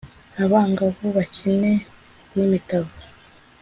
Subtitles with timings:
[0.43, 1.71] Abangavu bakine
[2.35, 2.95] n'imitavu